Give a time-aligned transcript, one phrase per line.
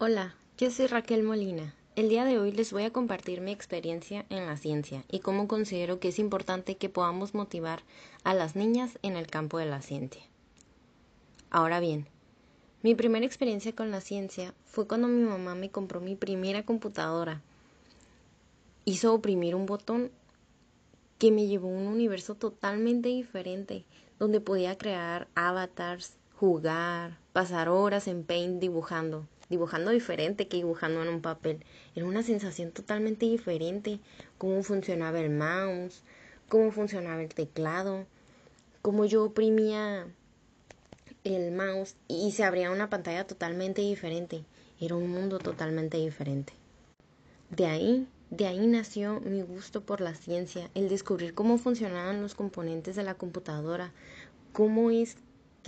[0.00, 1.74] Hola, yo soy Raquel Molina.
[1.96, 5.48] El día de hoy les voy a compartir mi experiencia en la ciencia y cómo
[5.48, 7.82] considero que es importante que podamos motivar
[8.22, 10.22] a las niñas en el campo de la ciencia.
[11.50, 12.06] Ahora bien,
[12.84, 17.42] mi primera experiencia con la ciencia fue cuando mi mamá me compró mi primera computadora.
[18.84, 20.12] Hizo oprimir un botón
[21.18, 23.84] que me llevó a un universo totalmente diferente,
[24.20, 31.08] donde podía crear avatars, jugar, pasar horas en Paint dibujando dibujando diferente que dibujando en
[31.08, 31.64] un papel.
[31.94, 33.98] Era una sensación totalmente diferente.
[34.36, 36.02] Cómo funcionaba el mouse,
[36.48, 38.06] cómo funcionaba el teclado,
[38.82, 40.06] cómo yo oprimía
[41.24, 44.44] el mouse y se abría una pantalla totalmente diferente.
[44.80, 46.52] Era un mundo totalmente diferente.
[47.50, 52.34] De ahí, de ahí nació mi gusto por la ciencia, el descubrir cómo funcionaban los
[52.34, 53.92] componentes de la computadora,
[54.52, 55.16] cómo es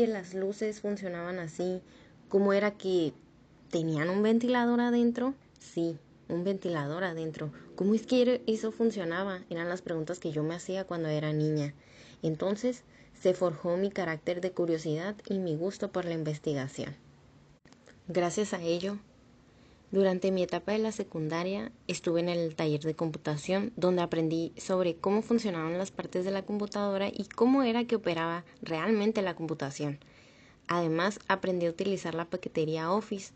[0.00, 1.82] que las luces funcionaban así,
[2.30, 3.12] cómo era que
[3.70, 5.34] ¿Tenían un ventilador adentro?
[5.58, 5.98] Sí,
[6.30, 7.52] un ventilador adentro.
[7.76, 9.42] ¿Cómo es que eso funcionaba?
[9.50, 11.74] Eran las preguntas que yo me hacía cuando era niña.
[12.22, 12.82] Entonces
[13.20, 16.96] se forjó mi carácter de curiosidad y mi gusto por la investigación.
[18.08, 18.96] Gracias a ello,
[19.90, 24.96] durante mi etapa de la secundaria estuve en el taller de computación donde aprendí sobre
[24.96, 29.98] cómo funcionaban las partes de la computadora y cómo era que operaba realmente la computación.
[30.68, 33.32] Además, aprendí a utilizar la paquetería Office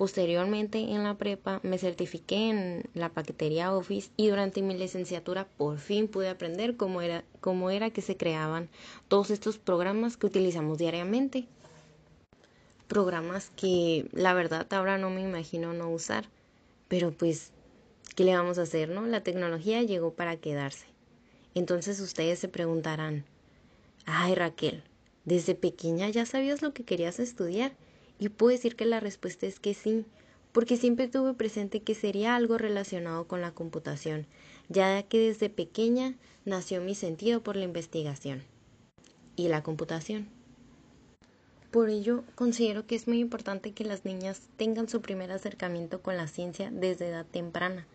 [0.00, 5.76] Posteriormente en la prepa me certifiqué en la paquetería Office y durante mi licenciatura por
[5.76, 8.70] fin pude aprender cómo era, cómo era que se creaban
[9.08, 11.48] todos estos programas que utilizamos diariamente.
[12.90, 16.24] Programas que la verdad ahora no me imagino no usar,
[16.88, 17.52] pero pues,
[18.16, 19.06] ¿qué le vamos a hacer, no?
[19.06, 20.86] La tecnología llegó para quedarse.
[21.54, 23.24] Entonces ustedes se preguntarán,
[24.06, 24.82] ay Raquel,
[25.24, 27.76] desde pequeña ya sabías lo que querías estudiar
[28.18, 30.04] y puedo decir que la respuesta es que sí,
[30.50, 34.26] porque siempre tuve presente que sería algo relacionado con la computación,
[34.68, 38.42] ya que desde pequeña nació mi sentido por la investigación
[39.36, 40.39] y la computación.
[41.70, 46.16] Por ello, considero que es muy importante que las niñas tengan su primer acercamiento con
[46.16, 47.86] la ciencia desde edad temprana.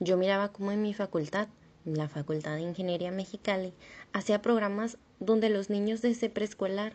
[0.00, 1.46] Yo miraba cómo en mi facultad,
[1.84, 3.72] la Facultad de Ingeniería Mexicali,
[4.12, 6.94] hacía programas donde los niños desde preescolar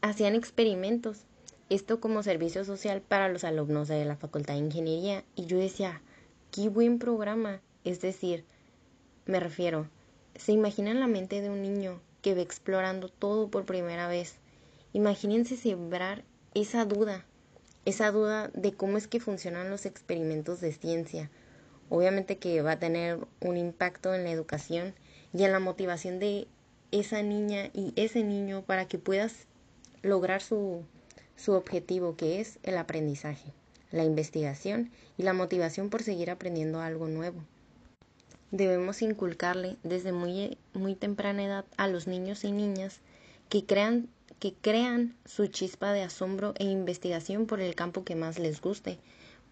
[0.00, 1.26] hacían experimentos,
[1.70, 6.02] esto como servicio social para los alumnos de la Facultad de Ingeniería, y yo decía,
[6.50, 8.44] qué buen programa, es decir,
[9.26, 9.86] me refiero,
[10.34, 14.41] se imaginan la mente de un niño que ve explorando todo por primera vez.
[14.92, 17.24] Imagínense sembrar esa duda,
[17.84, 21.30] esa duda de cómo es que funcionan los experimentos de ciencia.
[21.88, 24.94] Obviamente que va a tener un impacto en la educación
[25.32, 26.46] y en la motivación de
[26.90, 29.46] esa niña y ese niño para que puedas
[30.02, 30.84] lograr su,
[31.36, 33.52] su objetivo, que es el aprendizaje,
[33.90, 37.42] la investigación y la motivación por seguir aprendiendo algo nuevo.
[38.50, 43.00] Debemos inculcarle desde muy, muy temprana edad a los niños y niñas
[43.48, 44.08] que crean,
[44.42, 48.98] que crean su chispa de asombro e investigación por el campo que más les guste.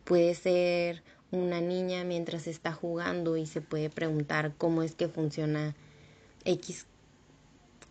[0.02, 5.76] Puede ser una niña mientras está jugando y se puede preguntar cómo es que funciona
[6.44, 6.86] X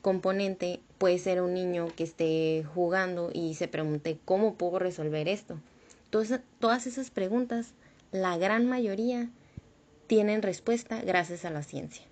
[0.02, 5.58] componente puede ser un niño que esté jugando y se pregunte cómo puedo resolver esto.
[6.10, 7.76] Todas esas preguntas,
[8.12, 9.30] la gran mayoría
[10.08, 12.04] tienen respuesta gracias a la ciencia.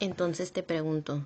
[0.00, 1.24] Entonces te pregunto,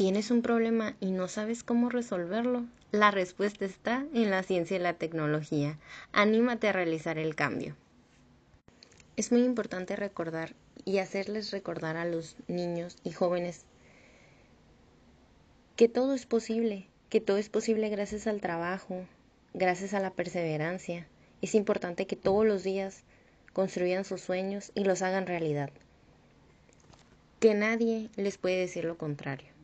[0.00, 2.64] ¿tienes un problema y no sabes cómo resolverlo?
[2.90, 5.78] La respuesta está en la ciencia y la tecnología.
[6.12, 7.76] Anímate a realizar el cambio.
[9.18, 10.54] Es muy importante recordar
[10.86, 13.66] y hacerles recordar a los niños y jóvenes
[15.76, 19.04] que todo es posible, que todo es posible gracias al trabajo,
[19.52, 21.06] gracias a la perseverancia.
[21.42, 23.02] Es importante que todos los días
[23.52, 25.68] construyan sus sueños y los hagan realidad.
[27.38, 29.59] Que nadie les puede decir lo contrario.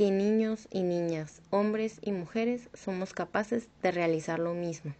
[0.00, 4.94] Que niños y niñas, hombres y mujeres somos capaces de realizar lo mismo,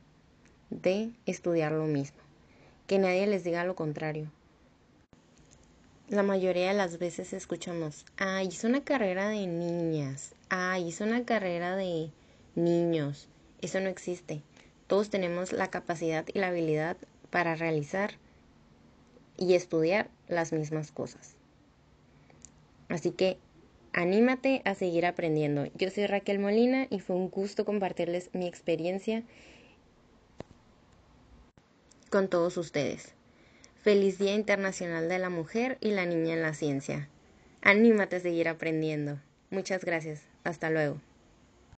[0.68, 2.18] de estudiar lo mismo.
[2.86, 4.30] Que nadie les diga lo contrario,
[6.10, 11.24] la mayoría de las veces escuchamos, ay, es una carrera de niñas, ay, es una
[11.24, 12.10] carrera de
[12.54, 13.26] niños.
[13.62, 14.42] Eso no existe.
[14.86, 16.98] Todos tenemos la capacidad y la habilidad
[17.30, 18.18] para realizar
[19.38, 21.36] y estudiar las mismas cosas.
[22.90, 23.38] Así que
[23.92, 25.66] anímate a seguir aprendiendo.
[25.74, 29.22] Yo soy Raquel Molina y fue un gusto compartirles mi experiencia
[32.10, 33.14] con todos ustedes.
[33.82, 37.08] Feliz Día Internacional de la Mujer y la Niña en la Ciencia.
[37.62, 39.18] Anímate a seguir aprendiendo.
[39.50, 40.22] Muchas gracias.
[40.44, 41.00] Hasta luego.